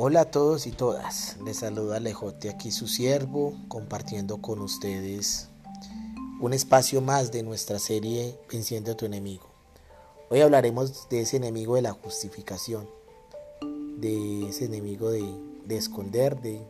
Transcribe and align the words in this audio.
Hola 0.00 0.20
a 0.20 0.30
todos 0.30 0.68
y 0.68 0.70
todas, 0.70 1.38
les 1.44 1.56
saluda 1.56 1.96
Alejote 1.96 2.50
aquí 2.50 2.70
su 2.70 2.86
siervo, 2.86 3.58
compartiendo 3.66 4.40
con 4.40 4.60
ustedes 4.60 5.48
un 6.40 6.52
espacio 6.52 7.00
más 7.00 7.32
de 7.32 7.42
nuestra 7.42 7.80
serie 7.80 8.38
Venciendo 8.48 8.92
a 8.92 8.96
tu 8.96 9.06
enemigo. 9.06 9.48
Hoy 10.30 10.40
hablaremos 10.40 11.08
de 11.08 11.22
ese 11.22 11.38
enemigo 11.38 11.74
de 11.74 11.82
la 11.82 11.90
justificación, 11.90 12.88
de 13.96 14.48
ese 14.48 14.66
enemigo 14.66 15.10
de, 15.10 15.34
esconder, 15.70 16.40
de, 16.40 16.64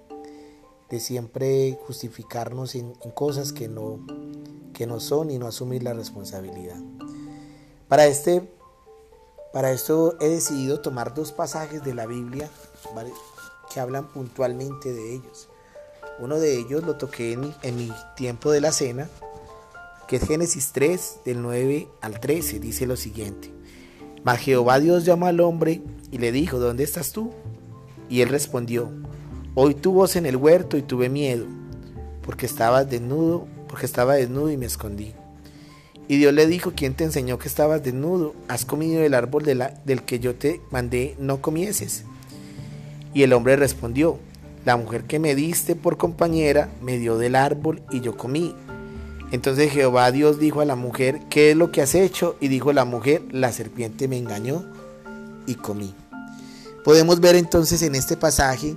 de, 0.88 0.98
siempre 0.98 1.78
justificarnos 1.86 2.74
en, 2.76 2.94
cosas 3.14 3.52
que 3.52 3.68
no, 3.68 4.06
que 4.72 4.86
no 4.86 5.00
son 5.00 5.30
y 5.30 5.38
no 5.38 5.48
asumir 5.48 5.82
la 5.82 5.92
responsabilidad. 5.92 6.80
Para 7.88 8.06
este 8.06 8.48
para 9.52 9.72
esto 9.72 10.16
he 10.20 10.28
decidido 10.28 10.80
tomar 10.80 11.14
dos 11.14 11.32
pasajes 11.32 11.82
de 11.82 11.94
la 11.94 12.06
Biblia 12.06 12.48
que 13.72 13.80
hablan 13.80 14.08
puntualmente 14.08 14.92
de 14.92 15.14
ellos. 15.14 15.48
Uno 16.18 16.38
de 16.38 16.58
ellos 16.58 16.84
lo 16.84 16.96
toqué 16.96 17.32
en, 17.32 17.76
mi 17.76 17.92
tiempo 18.16 18.50
de 18.50 18.60
la 18.60 18.72
cena, 18.72 19.08
que 20.06 20.16
es 20.16 20.26
Génesis 20.26 20.72
3, 20.72 21.20
del 21.24 21.42
9 21.42 21.88
al 22.00 22.18
13, 22.18 22.58
dice 22.58 22.86
lo 22.86 22.96
siguiente. 22.96 23.52
Mas 24.24 24.40
Jehová 24.40 24.80
Dios 24.80 25.04
llamó 25.04 25.26
al 25.26 25.40
hombre 25.40 25.82
y 26.10 26.18
le 26.18 26.32
dijo, 26.32 26.58
¿dónde 26.58 26.84
estás 26.84 27.12
tú? 27.12 27.32
Y 28.08 28.22
él 28.22 28.30
respondió, 28.30 28.90
hoy 29.54 29.74
tu 29.74 29.92
voz 29.92 30.16
en 30.16 30.26
el 30.26 30.36
huerto 30.36 30.76
y 30.76 30.82
tuve 30.82 31.08
miedo, 31.08 31.46
porque 32.22 32.46
estabas 32.46 32.90
desnudo, 32.90 33.46
porque 33.68 33.86
estaba 33.86 34.14
desnudo 34.14 34.50
y 34.50 34.56
me 34.56 34.66
escondí. 34.66 35.14
Y 36.08 36.16
Dios 36.16 36.32
le 36.32 36.46
dijo, 36.46 36.72
¿quién 36.74 36.94
te 36.94 37.04
enseñó 37.04 37.38
que 37.38 37.48
estabas 37.48 37.82
desnudo? 37.82 38.34
¿Has 38.48 38.64
comido 38.64 39.02
del 39.02 39.12
árbol 39.12 39.44
del 39.44 40.02
que 40.02 40.18
yo 40.18 40.34
te 40.34 40.62
mandé 40.70 41.14
no 41.18 41.42
comieses? 41.42 42.04
Y 43.12 43.24
el 43.24 43.34
hombre 43.34 43.56
respondió, 43.56 44.18
la 44.64 44.78
mujer 44.78 45.04
que 45.04 45.18
me 45.18 45.34
diste 45.34 45.76
por 45.76 45.98
compañera 45.98 46.70
me 46.82 46.98
dio 46.98 47.18
del 47.18 47.36
árbol 47.36 47.82
y 47.90 48.00
yo 48.00 48.16
comí. 48.16 48.54
Entonces 49.32 49.70
Jehová 49.70 50.10
Dios 50.10 50.38
dijo 50.38 50.62
a 50.62 50.64
la 50.64 50.76
mujer, 50.76 51.20
¿qué 51.28 51.50
es 51.50 51.56
lo 51.56 51.70
que 51.70 51.82
has 51.82 51.94
hecho? 51.94 52.36
Y 52.40 52.48
dijo 52.48 52.72
la 52.72 52.86
mujer, 52.86 53.22
la 53.30 53.52
serpiente 53.52 54.08
me 54.08 54.16
engañó 54.16 54.64
y 55.46 55.56
comí. 55.56 55.94
Podemos 56.84 57.20
ver 57.20 57.36
entonces 57.36 57.82
en 57.82 57.94
este 57.94 58.16
pasaje 58.16 58.74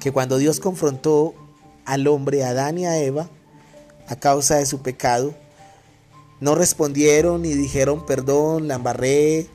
que 0.00 0.10
cuando 0.10 0.38
Dios 0.38 0.58
confrontó 0.58 1.34
al 1.84 2.08
hombre, 2.08 2.42
a 2.42 2.48
Adán 2.48 2.78
y 2.78 2.86
a 2.86 2.98
Eva, 2.98 3.28
a 4.08 4.16
causa 4.16 4.56
de 4.56 4.66
su 4.66 4.82
pecado, 4.82 5.32
no 6.40 6.54
respondieron 6.54 7.44
y 7.44 7.54
dijeron, 7.54 8.04
perdón, 8.04 8.68
la 8.68 8.74
embarré, 8.74 9.46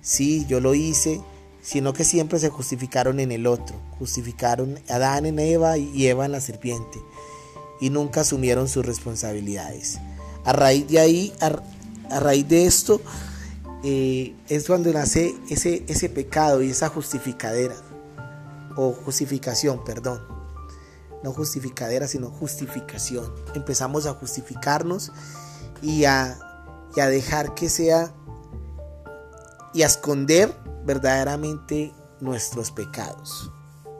sí, 0.00 0.46
yo 0.48 0.60
lo 0.60 0.74
hice, 0.74 1.20
sino 1.62 1.92
que 1.92 2.04
siempre 2.04 2.38
se 2.38 2.48
justificaron 2.48 3.18
en 3.20 3.32
el 3.32 3.46
otro. 3.46 3.76
Justificaron 3.98 4.78
a 4.88 4.94
Adán 4.94 5.26
en 5.26 5.38
Eva 5.38 5.76
y 5.78 6.06
Eva 6.06 6.26
en 6.26 6.32
la 6.32 6.40
serpiente. 6.40 7.00
Y 7.80 7.90
nunca 7.90 8.20
asumieron 8.20 8.68
sus 8.68 8.86
responsabilidades. 8.86 9.98
A 10.44 10.52
raíz 10.52 10.88
de 10.88 11.00
ahí, 11.00 11.32
a, 11.40 12.20
raíz 12.20 12.48
de 12.48 12.66
esto, 12.66 13.00
eh, 13.82 14.34
es 14.48 14.66
cuando 14.66 14.92
nace 14.92 15.34
ese, 15.50 15.84
ese 15.88 16.08
pecado 16.08 16.62
y 16.62 16.70
esa 16.70 16.88
justificadera. 16.88 17.74
O 18.76 18.92
justificación, 18.92 19.84
perdón. 19.84 20.22
No 21.24 21.32
justificadera, 21.32 22.06
sino 22.06 22.30
justificación. 22.30 23.32
Empezamos 23.54 24.06
a 24.06 24.14
justificarnos 24.14 25.10
y 25.82 26.04
a, 26.04 26.38
dejar 26.94 27.54
que 27.54 27.68
sea 27.68 28.12
y 29.72 29.82
a 29.82 29.86
esconder 29.86 30.52
verdaderamente 30.84 31.92
nuestros 32.20 32.70
pecados. 32.70 33.52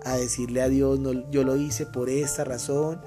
A 0.05 0.17
decirle 0.17 0.63
a 0.63 0.69
Dios, 0.69 0.99
no, 0.99 1.31
yo 1.31 1.45
lo 1.45 1.57
hice 1.57 1.87
por 1.87 2.09
esta 2.09 2.45
razón, 2.45 3.01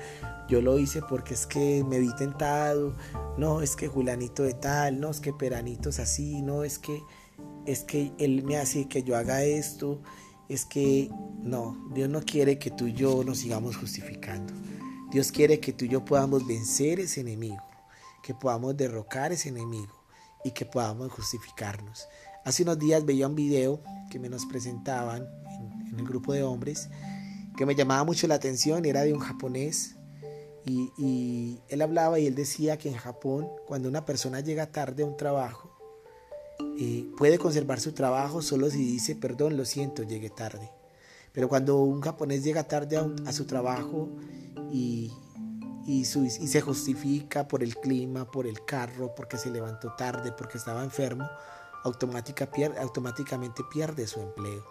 yo 0.48 0.62
lo 0.62 0.78
hice 0.78 1.02
porque 1.02 1.34
es 1.34 1.48
que 1.48 1.84
me 1.84 2.00
vi 2.00 2.14
tentado, 2.16 2.96
no, 3.38 3.62
es 3.62 3.76
que 3.76 3.88
Julanito 3.88 4.44
de 4.44 4.54
tal, 4.54 5.00
no, 5.00 5.10
es 5.10 5.20
que 5.20 5.34
Peranito 5.34 5.90
es 5.90 6.00
así, 6.00 6.42
no, 6.42 6.64
es 6.64 6.80
que, 6.80 7.02
es 7.66 7.84
que 7.84 8.12
Él 8.18 8.44
me 8.44 8.58
hace 8.58 8.88
que 8.88 9.04
yo 9.04 9.18
haga 9.18 9.44
esto, 9.44 10.02
es 10.48 10.66
que 10.66 11.10
no, 11.42 11.90
Dios 11.94 12.10
no 12.10 12.22
quiere 12.22 12.60
que 12.60 12.72
tú 12.72 12.88
y 12.88 12.94
yo 12.94 13.24
nos 13.24 13.40
sigamos 13.40 13.78
justificando. 13.78 14.54
Dios 15.12 15.32
quiere 15.32 15.60
que 15.60 15.74
tú 15.74 15.86
y 15.86 15.90
yo 15.90 16.06
podamos 16.06 16.46
vencer 16.48 17.00
ese 17.00 17.22
enemigo 17.22 17.71
que 18.22 18.34
podamos 18.34 18.76
derrocar 18.78 19.32
ese 19.32 19.50
enemigo 19.50 20.04
y 20.44 20.52
que 20.52 20.66
podamos 20.66 21.12
justificarnos. 21.12 22.08
Hace 22.44 22.64
unos 22.64 22.80
días 22.80 23.06
veía 23.06 23.28
un 23.28 23.36
video 23.36 23.82
que 24.10 24.20
me 24.20 24.30
nos 24.30 24.46
presentaban 24.46 25.28
en, 25.90 26.00
el 26.00 26.06
grupo 26.06 26.34
de 26.34 26.44
hombres 26.44 26.90
que 27.58 27.66
me 27.66 27.76
llamaba 27.76 28.04
mucho 28.04 28.28
la 28.28 28.36
atención, 28.36 28.86
era 28.86 29.02
de 29.02 29.14
un 29.14 29.20
japonés 29.20 29.96
y, 30.66 31.60
él 31.70 31.82
hablaba 31.82 32.20
y 32.20 32.28
él 32.28 32.36
decía 32.36 32.78
que 32.78 32.90
en 32.90 32.96
Japón 32.96 33.48
cuando 33.68 33.90
una 33.90 34.06
persona 34.06 34.40
llega 34.40 34.72
tarde 34.72 35.04
a 35.04 35.06
un 35.06 35.18
trabajo, 35.18 35.72
eh, 36.80 37.08
puede 37.18 37.38
conservar 37.38 37.80
su 37.80 37.92
trabajo 37.94 38.42
solo 38.42 38.70
si 38.70 38.78
dice, 38.78 39.16
perdón, 39.16 39.58
lo 39.58 39.66
siento, 39.66 40.04
llegué 40.04 40.30
tarde. 40.30 40.72
Pero 41.34 41.50
cuando 41.50 41.80
un 41.80 42.02
japonés 42.02 42.44
llega 42.44 42.64
tarde 42.64 43.00
a 43.26 43.32
su 43.32 43.46
trabajo 43.46 44.10
y, 44.72 45.12
y, 45.86 46.06
se 46.06 46.62
justifica 46.62 47.48
por 47.48 47.64
el 47.64 47.76
clima, 47.76 48.30
por 48.30 48.48
el 48.48 48.64
carro, 48.66 49.14
porque 49.16 49.38
se 49.38 49.50
levantó 49.50 49.94
tarde, 49.96 50.32
porque 50.32 50.58
estaba 50.58 50.84
enfermo, 50.84 51.28
automática 51.84 52.50
automáticamente 52.80 53.64
pierde 53.72 54.08
su 54.08 54.20
empleo. 54.20 54.64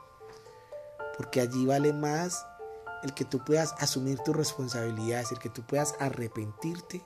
Porque 1.16 1.41
allí 1.41 1.66
vale 1.66 1.93
más 1.93 2.47
el 3.03 3.15
que 3.15 3.25
tú 3.25 3.44
puedas 3.44 3.75
asumir 3.78 4.19
tus 4.19 4.37
responsabilidades, 4.37 5.32
el 5.32 5.38
que 5.38 5.50
tú 5.50 5.62
puedas 5.62 5.94
arrepentirte, 5.99 7.04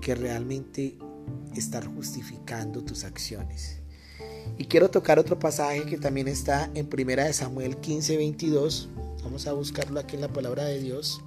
que 0.00 0.14
realmente 0.14 0.98
estar 1.54 1.86
justificando 1.86 2.82
tus 2.82 3.04
acciones. 3.04 3.80
Y 4.58 4.66
quiero 4.66 4.90
tocar 4.90 5.18
otro 5.18 5.38
pasaje 5.38 5.86
que 5.86 5.98
también 5.98 6.28
está 6.28 6.70
en 6.74 6.88
Primera 6.88 7.24
de 7.24 7.32
Samuel 7.32 7.78
15, 7.78 8.16
22. 8.16 8.88
Vamos 9.22 9.46
a 9.46 9.52
buscarlo 9.52 10.00
aquí 10.00 10.16
en 10.16 10.22
la 10.22 10.28
palabra 10.28 10.64
de 10.64 10.80
Dios 10.80 11.22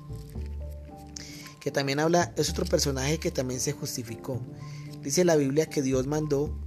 que 1.68 1.72
también 1.72 2.00
habla, 2.00 2.32
es 2.38 2.50
otro 2.50 2.66
personaje 2.66 3.18
que 3.18 3.30
también 3.30 3.60
se 3.60 3.74
justificó. 3.74 4.40
Dice 5.04 5.26
la 5.26 5.36
Biblia 5.36 5.66
que 5.66 5.82
Dios 5.82 6.08
mandó 6.08 6.58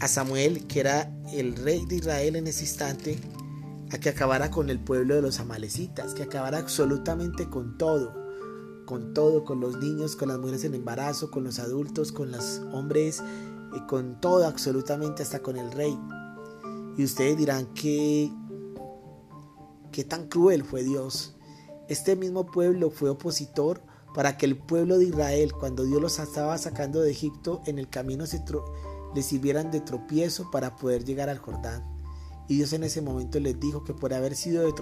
a 0.00 0.06
Samuel, 0.06 0.68
que 0.68 0.78
era 0.78 1.12
el 1.32 1.56
rey 1.56 1.84
de 1.86 1.96
Israel 1.96 2.36
en 2.36 2.46
ese 2.46 2.62
instante, 2.62 3.18
a 3.90 3.98
que 3.98 4.08
acabara 4.08 4.52
con 4.52 4.70
el 4.70 4.78
pueblo 4.78 5.16
de 5.16 5.22
los 5.22 5.40
amalecitas, 5.40 6.14
que 6.14 6.22
acabara 6.22 6.58
absolutamente 6.58 7.50
con 7.50 7.78
todo, 7.78 8.14
con 8.84 9.12
todo, 9.12 9.44
con 9.44 9.58
los 9.58 9.76
niños, 9.78 10.14
con 10.14 10.28
las 10.28 10.38
mujeres 10.38 10.62
en 10.62 10.76
embarazo, 10.76 11.32
con 11.32 11.42
los 11.42 11.58
adultos, 11.58 12.12
con 12.12 12.30
los 12.30 12.60
hombres, 12.72 13.20
y 13.74 13.80
con 13.88 14.20
todo 14.20 14.46
absolutamente 14.46 15.24
hasta 15.24 15.40
con 15.40 15.56
el 15.56 15.72
rey. 15.72 15.98
Y 16.96 17.02
ustedes 17.02 17.36
dirán 17.36 17.66
que 17.74 18.30
qué 19.90 20.04
tan 20.04 20.28
cruel 20.28 20.62
fue 20.62 20.84
Dios. 20.84 21.34
Este 21.88 22.14
mismo 22.14 22.46
pueblo 22.46 22.90
fue 22.90 23.10
opositor 23.10 23.82
para 24.16 24.38
que 24.38 24.46
el 24.46 24.56
pueblo 24.56 24.96
de 24.96 25.04
Israel, 25.04 25.52
cuando 25.52 25.84
Dios 25.84 26.00
los 26.00 26.18
estaba 26.18 26.56
sacando 26.56 27.02
de 27.02 27.10
Egipto, 27.10 27.60
en 27.66 27.78
el 27.78 27.90
camino 27.90 28.24
se 28.24 28.42
les 29.14 29.26
sirvieran 29.26 29.70
de 29.70 29.82
tropiezo 29.82 30.50
para 30.50 30.74
poder 30.76 31.04
llegar 31.04 31.28
al 31.28 31.36
Jordán. 31.36 31.84
Y 32.48 32.56
Dios 32.56 32.72
en 32.72 32.84
ese 32.84 33.02
momento 33.02 33.38
les 33.40 33.60
dijo 33.60 33.84
que 33.84 33.92
por 33.92 34.14
haber 34.14 34.34
sido 34.34 34.62
de, 34.62 34.72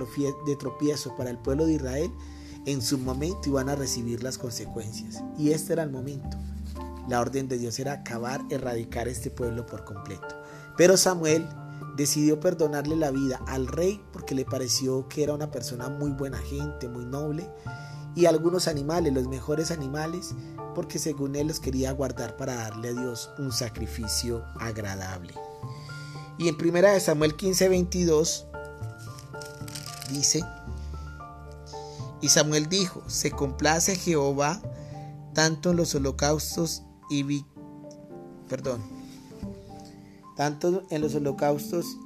de 0.46 0.56
tropiezo 0.56 1.16
para 1.16 1.30
el 1.30 1.38
pueblo 1.38 1.66
de 1.66 1.72
Israel, 1.72 2.12
en 2.64 2.80
su 2.80 2.96
momento 2.96 3.48
iban 3.48 3.68
a 3.68 3.74
recibir 3.74 4.22
las 4.22 4.38
consecuencias. 4.38 5.20
Y 5.36 5.50
este 5.50 5.72
era 5.72 5.82
el 5.82 5.90
momento. 5.90 6.36
La 7.08 7.20
orden 7.20 7.48
de 7.48 7.58
Dios 7.58 7.80
era 7.80 7.92
acabar, 7.92 8.40
erradicar 8.50 9.08
este 9.08 9.32
pueblo 9.32 9.66
por 9.66 9.84
completo. 9.84 10.28
Pero 10.76 10.96
Samuel 10.96 11.44
decidió 11.96 12.38
perdonarle 12.38 12.94
la 12.94 13.10
vida 13.10 13.40
al 13.48 13.66
rey 13.66 14.00
porque 14.12 14.36
le 14.36 14.44
pareció 14.44 15.08
que 15.08 15.24
era 15.24 15.34
una 15.34 15.50
persona 15.50 15.88
muy 15.88 16.12
buena 16.12 16.38
gente, 16.38 16.88
muy 16.88 17.04
noble 17.04 17.50
y 18.14 18.26
algunos 18.26 18.68
animales, 18.68 19.12
los 19.12 19.28
mejores 19.28 19.70
animales, 19.70 20.34
porque 20.74 20.98
según 20.98 21.36
él 21.36 21.48
los 21.48 21.60
quería 21.60 21.92
guardar 21.92 22.36
para 22.36 22.54
darle 22.54 22.88
a 22.88 22.92
Dios 22.92 23.30
un 23.38 23.52
sacrificio 23.52 24.44
agradable. 24.58 25.34
Y 26.38 26.48
en 26.48 26.56
primera 26.56 26.92
de 26.92 27.00
Samuel 27.00 27.36
15, 27.36 27.68
22 27.68 28.46
dice, 30.10 30.44
y 32.20 32.28
Samuel 32.28 32.68
dijo, 32.68 33.02
se 33.06 33.30
complace 33.30 33.96
Jehová 33.96 34.60
tanto 35.34 35.70
en 35.70 35.76
los 35.76 35.94
holocaustos 35.94 36.82
y 37.10 37.44
perdón, 38.48 38.80
tanto 40.36 40.84
en 40.90 41.02
los 41.02 41.14
holocaustos 41.14 41.98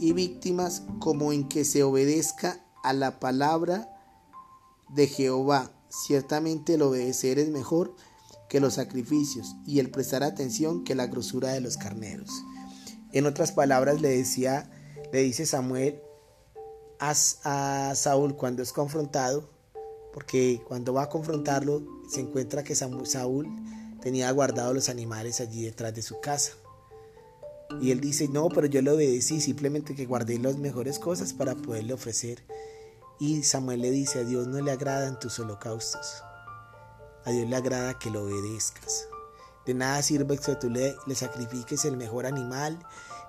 y 0.00 0.14
víctimas 0.14 0.82
como 0.98 1.32
en 1.32 1.46
que 1.46 1.64
se 1.64 1.82
obedezca 1.82 2.64
a 2.82 2.94
la 2.94 3.20
palabra 3.20 3.94
de 4.88 5.06
Jehová. 5.06 5.70
Ciertamente 5.90 6.74
el 6.74 6.82
obedecer 6.82 7.38
es 7.38 7.50
mejor 7.50 7.94
que 8.48 8.60
los 8.60 8.74
sacrificios 8.74 9.54
y 9.66 9.78
el 9.78 9.90
prestar 9.90 10.22
atención 10.22 10.84
que 10.84 10.94
la 10.94 11.06
grosura 11.06 11.52
de 11.52 11.60
los 11.60 11.76
carneros. 11.76 12.30
En 13.12 13.26
otras 13.26 13.52
palabras, 13.52 14.00
le 14.00 14.08
decía, 14.08 14.70
le 15.12 15.20
dice 15.20 15.44
Samuel 15.44 16.00
a, 16.98 17.94
Saúl 17.94 18.36
cuando 18.36 18.62
es 18.62 18.72
confrontado, 18.72 19.50
porque 20.12 20.62
cuando 20.66 20.94
va 20.94 21.04
a 21.04 21.08
confrontarlo 21.08 21.82
se 22.08 22.20
encuentra 22.20 22.64
que 22.64 22.74
Saúl 22.74 23.48
tenía 24.00 24.30
guardado 24.30 24.72
los 24.72 24.88
animales 24.88 25.40
allí 25.40 25.62
detrás 25.62 25.94
de 25.94 26.02
su 26.02 26.20
casa. 26.20 26.52
Y 27.80 27.92
él 27.92 28.00
dice, 28.00 28.28
no, 28.28 28.48
pero 28.48 28.66
yo 28.66 28.82
le 28.82 28.90
obedecí, 28.90 29.40
simplemente 29.40 29.94
que 29.94 30.06
guardé 30.06 30.38
las 30.38 30.56
mejores 30.56 30.98
cosas 30.98 31.32
para 31.32 31.54
poderle 31.54 31.92
ofrecer. 31.92 32.42
Y 33.20 33.42
Samuel 33.42 33.82
le 33.82 33.90
dice, 33.90 34.20
a 34.20 34.24
Dios 34.24 34.46
no 34.46 34.60
le 34.60 34.72
agradan 34.72 35.18
tus 35.20 35.38
holocaustos. 35.38 36.22
A 37.24 37.30
Dios 37.30 37.48
le 37.48 37.56
agrada 37.56 37.98
que 37.98 38.10
lo 38.10 38.24
obedezcas. 38.24 39.06
De 39.66 39.74
nada 39.74 40.02
sirve 40.02 40.38
que 40.38 40.54
tú 40.56 40.70
le, 40.70 40.94
le 41.06 41.14
sacrifiques 41.14 41.84
el 41.84 41.96
mejor 41.96 42.26
animal. 42.26 42.78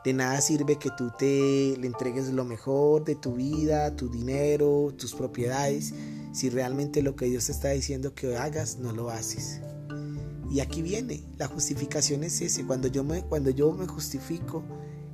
De 0.04 0.14
nada 0.14 0.42
sirve 0.42 0.78
que 0.78 0.90
tú 0.98 1.12
te 1.18 1.76
le 1.78 1.86
entregues 1.86 2.30
lo 2.30 2.44
mejor 2.44 3.04
de 3.04 3.16
tu 3.16 3.36
vida, 3.36 3.96
tu 3.96 4.10
dinero, 4.10 4.94
tus 4.98 5.14
propiedades, 5.14 5.94
si 6.32 6.50
realmente 6.50 7.04
lo 7.04 7.16
que 7.16 7.26
Dios 7.26 7.46
te 7.46 7.52
está 7.52 7.70
diciendo 7.70 8.16
que 8.16 8.36
hagas, 8.36 8.78
no 8.78 8.94
lo 8.94 9.12
haces. 9.12 9.60
Y 10.51 10.59
aquí 10.59 10.81
viene, 10.81 11.24
la 11.38 11.48
justificación 11.48 12.25
es 12.25 12.42
ese. 12.42 12.65
Cuando 12.65 12.89
yo 12.89 13.06
me, 13.06 13.24
cuando 13.24 13.51
yo 13.51 13.71
me 13.71 13.88
justifico 13.88 14.63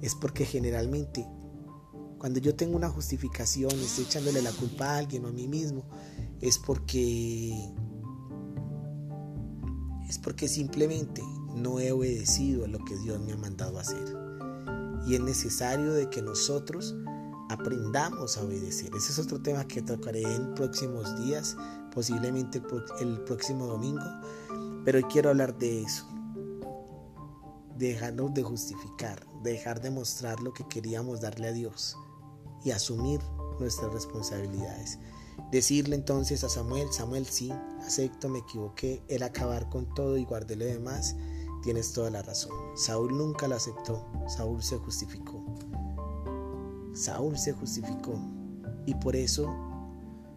es 0.01 0.16
porque 0.16 0.45
generalmente, 0.45 1.28
cuando 2.18 2.39
yo 2.39 2.56
tengo 2.56 2.75
una 2.75 2.89
justificación, 2.89 3.72
estoy 3.72 4.06
echándole 4.06 4.42
la 4.42 4.51
culpa 4.51 4.86
a 4.86 4.98
alguien 4.98 5.25
o 5.25 5.28
a 5.28 5.31
mí 5.31 5.48
mismo, 5.48 5.86
es 6.42 6.57
porque 6.57 7.54
es 10.10 10.18
porque 10.18 10.48
simplemente 10.48 11.22
no 11.56 11.80
he 11.80 11.92
obedecido 11.92 12.66
a 12.66 12.68
lo 12.68 12.83
que 12.83 12.98
Dios 12.98 13.22
me 13.22 13.33
ha 13.33 13.38
mandado 13.38 13.78
hacer. 13.78 14.18
Y 15.06 15.13
es 15.13 15.22
necesario 15.22 15.94
de 15.94 16.10
que 16.10 16.24
nosotros 16.24 16.95
aprendamos 17.50 18.38
a 18.38 18.44
obedecer. 18.44 18.90
Ese 18.95 19.12
es 19.12 19.19
otro 19.19 19.40
tema 19.40 19.68
que 19.68 19.83
tocaré 19.83 20.24
en 20.24 20.56
próximos 20.56 21.16
días, 21.24 21.56
posiblemente 21.94 22.60
el 23.01 23.19
próximo 23.22 23.68
domingo 23.68 24.01
pero 24.88 25.00
hoy 25.00 25.04
quiero 25.12 25.31
hablar 25.31 25.57
de 25.57 25.81
eso. 25.84 26.07
Dejarnos 27.78 28.34
de 28.34 28.42
justificar, 28.42 29.28
dejar 29.44 29.81
de 29.81 29.92
mostrar 29.92 30.39
lo 30.39 30.54
que 30.54 30.66
queríamos 30.69 31.19
darle 31.19 31.50
a 31.50 31.51
Dios 31.51 31.98
y 32.63 32.72
asumir 32.72 33.19
nuestras 33.60 33.92
responsabilidades. 33.92 34.98
Decirle 35.51 35.94
entonces 35.94 36.45
a 36.45 36.50
Samuel, 36.50 36.88
Samuel 36.94 37.25
sí, 37.25 37.51
acepto, 37.86 38.30
me 38.30 38.39
equivoqué, 38.39 39.04
el 39.10 39.24
acabar 39.24 39.69
con 39.69 39.94
todo 39.94 40.16
y 40.16 40.24
guardé 40.24 40.56
lo 40.56 40.63
demás, 40.63 41.18
tienes 41.63 41.92
toda 41.92 42.10
la 42.10 42.22
razón. 42.22 42.56
Saúl 42.78 43.18
nunca 43.18 43.50
lo 43.50 43.56
aceptó, 43.56 44.10
Saúl 44.30 44.63
se 44.63 44.78
justificó. 44.78 45.44
Saúl 46.94 47.38
se 47.38 47.51
justificó 47.51 48.18
y 48.86 48.95
por 48.95 49.18
eso 49.18 49.54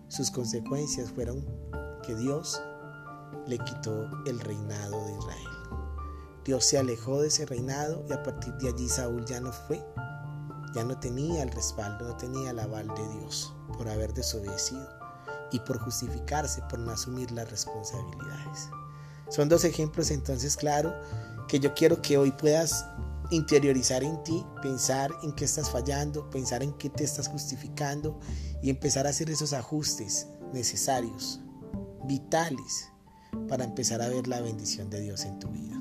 sus 0.09 0.29
consecuencias 0.29 1.13
fueron 1.13 1.47
que 2.03 2.17
Dios 2.17 2.61
le 3.47 3.59
quitó 3.59 4.09
el 4.27 4.41
reinado 4.41 5.05
de 5.07 5.13
Israel. 5.13 5.49
Dios 6.45 6.65
se 6.65 6.79
alejó 6.79 7.21
de 7.21 7.29
ese 7.29 7.47
reinado 7.47 8.05
y 8.09 8.13
a 8.13 8.23
partir 8.23 8.55
de 8.55 8.69
allí 8.69 8.89
Saúl 8.89 9.25
ya 9.27 9.41
no 9.41 9.53
fue, 9.53 9.85
ya 10.75 10.85
no 10.85 10.99
tenía 10.99 11.43
el 11.43 11.51
respaldo, 11.51 12.09
no 12.09 12.17
tenía 12.17 12.51
el 12.51 12.59
aval 12.59 12.89
de 12.89 13.09
Dios 13.19 13.55
por 13.77 13.89
haber 13.89 14.15
desobedecido 14.15 14.89
y 15.53 15.61
por 15.61 15.79
justificarse, 15.79 16.63
por 16.71 16.79
no 16.79 16.93
asumir 16.93 17.31
las 17.33 17.51
responsabilidades. 17.51 18.69
Son 19.29 19.49
dos 19.49 19.65
ejemplos 19.65 20.11
entonces, 20.11 20.57
claro, 20.57 20.95
que 21.49 21.61
yo 21.61 21.75
quiero 21.75 22.01
que 22.03 22.19
hoy 22.19 22.33
puedas 22.33 22.85
interiorizar 23.31 24.03
en 24.03 24.23
ti, 24.25 24.45
pensar 24.63 25.11
en 25.23 25.33
qué 25.33 25.45
estás 25.45 25.71
fallando, 25.71 26.29
pensar 26.31 26.63
en 26.63 26.73
qué 26.75 26.91
te 26.91 27.05
estás 27.05 27.29
justificando 27.29 28.19
y 28.63 28.71
empezar 28.71 29.07
a 29.07 29.11
hacer 29.11 29.31
esos 29.31 29.53
ajustes 29.53 30.27
necesarios, 30.53 31.41
vitales, 32.05 32.90
para 33.49 33.65
empezar 33.65 34.03
a 34.03 34.09
ver 34.09 34.27
la 34.27 34.41
bendición 34.41 34.91
de 34.91 35.01
Dios 35.01 35.25
en 35.25 35.39
tu 35.39 35.49
vida. 35.49 35.81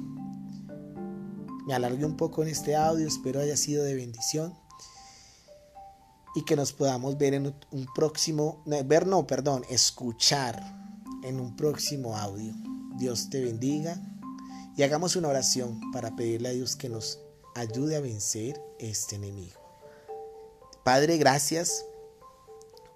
Me 1.68 1.74
alargué 1.74 2.06
un 2.06 2.18
poco 2.18 2.42
en 2.42 2.50
este 2.50 2.76
audio, 2.76 3.08
espero 3.08 3.40
haya 3.40 3.56
sido 3.56 3.84
de 3.84 3.94
bendición 3.94 4.54
y 6.36 6.44
que 6.44 6.56
nos 6.56 6.74
podamos 6.74 7.18
ver 7.18 7.34
en 7.34 7.54
un 7.72 7.88
próximo, 7.94 8.64
ver 8.86 9.08
no, 9.08 9.28
perdón, 9.28 9.64
escuchar 9.70 10.62
en 11.24 11.40
un 11.40 11.56
próximo 11.56 12.18
audio. 12.18 12.54
Dios 12.98 13.30
te 13.30 13.44
bendiga 13.44 14.02
y 14.76 14.84
hagamos 14.84 15.16
una 15.16 15.28
oración 15.28 15.80
para 15.92 16.16
pedirle 16.16 16.50
a 16.50 16.54
Dios 16.54 16.76
que 16.76 16.90
nos 16.90 17.20
ayude 17.56 17.96
a 17.96 18.02
vencer 18.02 18.62
este 18.80 19.16
enemigo. 19.16 19.60
Padre, 20.84 21.18
gracias 21.18 21.86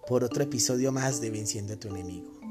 por 0.07 0.23
otro 0.23 0.43
episodio 0.43 0.91
más 0.91 1.21
de 1.21 1.29
Venciendo 1.29 1.73
a 1.73 1.77
tu 1.77 1.89
enemigo. 1.89 2.42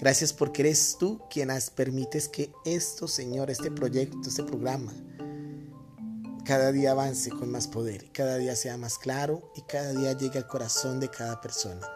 Gracias 0.00 0.32
porque 0.32 0.62
eres 0.62 0.96
tú 0.98 1.20
quien 1.30 1.50
permites 1.74 2.28
que 2.28 2.52
esto, 2.64 3.06
Señor, 3.08 3.50
este 3.50 3.70
proyecto, 3.70 4.28
este 4.28 4.42
programa, 4.42 4.92
cada 6.44 6.72
día 6.72 6.90
avance 6.90 7.30
con 7.30 7.50
más 7.50 7.68
poder, 7.68 8.10
cada 8.12 8.36
día 8.36 8.54
sea 8.56 8.76
más 8.76 8.98
claro 8.98 9.50
y 9.54 9.62
cada 9.62 9.92
día 9.92 10.12
llegue 10.12 10.38
al 10.38 10.46
corazón 10.46 11.00
de 11.00 11.08
cada 11.08 11.40
persona. 11.40 11.86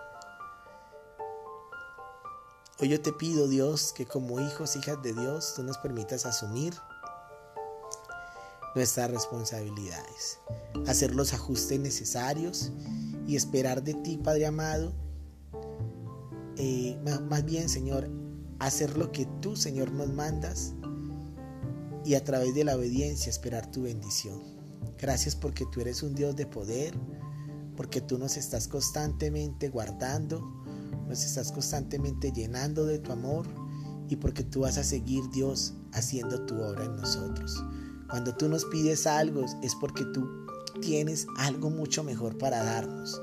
Hoy 2.80 2.88
yo 2.88 3.00
te 3.00 3.12
pido, 3.12 3.48
Dios, 3.48 3.92
que 3.92 4.06
como 4.06 4.40
hijos, 4.40 4.76
hijas 4.76 5.02
de 5.02 5.12
Dios, 5.12 5.54
tú 5.56 5.64
nos 5.64 5.78
permitas 5.78 6.24
asumir 6.24 6.72
nuestras 8.76 9.10
responsabilidades, 9.10 10.38
hacer 10.86 11.14
los 11.14 11.34
ajustes 11.34 11.80
necesarios 11.80 12.70
y 13.26 13.34
esperar 13.34 13.82
de 13.82 13.94
ti, 13.94 14.16
Padre 14.16 14.46
amado, 14.46 14.92
eh, 16.58 16.98
más 17.28 17.44
bien, 17.44 17.68
Señor, 17.68 18.10
hacer 18.58 18.96
lo 18.98 19.12
que 19.12 19.26
tú, 19.40 19.56
Señor, 19.56 19.92
nos 19.92 20.12
mandas 20.12 20.74
y 22.04 22.14
a 22.14 22.24
través 22.24 22.54
de 22.54 22.64
la 22.64 22.76
obediencia 22.76 23.30
esperar 23.30 23.70
tu 23.70 23.82
bendición. 23.82 24.40
Gracias 24.98 25.36
porque 25.36 25.66
tú 25.70 25.80
eres 25.80 26.02
un 26.02 26.14
Dios 26.14 26.34
de 26.34 26.46
poder, 26.46 26.94
porque 27.76 28.00
tú 28.00 28.18
nos 28.18 28.36
estás 28.36 28.66
constantemente 28.66 29.68
guardando, 29.68 30.40
nos 31.06 31.24
estás 31.24 31.52
constantemente 31.52 32.32
llenando 32.32 32.84
de 32.84 32.98
tu 32.98 33.12
amor 33.12 33.46
y 34.08 34.16
porque 34.16 34.42
tú 34.42 34.60
vas 34.60 34.78
a 34.78 34.84
seguir, 34.84 35.22
Dios, 35.30 35.74
haciendo 35.92 36.44
tu 36.46 36.60
obra 36.60 36.84
en 36.84 36.96
nosotros. 36.96 37.62
Cuando 38.10 38.34
tú 38.34 38.48
nos 38.48 38.64
pides 38.64 39.06
algo 39.06 39.44
es 39.62 39.74
porque 39.76 40.04
tú 40.06 40.28
tienes 40.80 41.26
algo 41.36 41.70
mucho 41.70 42.02
mejor 42.02 42.36
para 42.36 42.64
darnos 42.64 43.20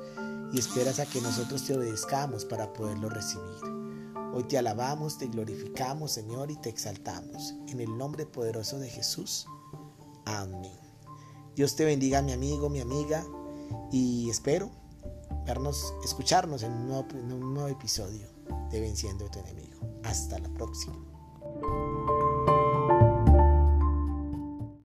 y 0.52 0.60
esperas 0.60 1.00
a 1.00 1.06
que 1.06 1.22
nosotros 1.22 1.66
te 1.66 1.76
obedezcamos 1.76 2.46
para 2.46 2.72
poderlo 2.74 3.10
recibir. 3.10 3.76
Hoy 4.34 4.44
te 4.44 4.58
alabamos, 4.58 5.18
te 5.18 5.28
glorificamos, 5.28 6.12
Señor, 6.12 6.52
y 6.52 6.58
te 6.58 6.70
exaltamos. 6.70 7.54
En 7.68 7.80
el 7.80 7.98
nombre 7.98 8.26
poderoso 8.26 8.80
de 8.80 8.90
Jesús. 8.90 9.48
Amén. 10.26 10.80
Dios 11.56 11.76
te 11.76 11.86
bendiga, 11.86 12.22
mi 12.22 12.34
amigo, 12.34 12.70
mi 12.70 12.82
amiga, 12.82 13.26
y 13.92 14.30
espero 14.30 14.70
vernos, 15.46 15.94
escucharnos 16.04 16.64
en 16.64 16.72
un 16.74 16.88
nuevo, 16.88 17.08
en 17.12 17.32
un 17.32 17.54
nuevo 17.54 17.70
episodio 17.70 18.28
de 18.72 18.82
Venciendo 18.82 19.26
a 19.26 19.32
tu 19.32 19.40
enemigo. 19.40 19.80
Hasta 20.04 20.40
la 20.40 20.50
próxima. 20.50 21.15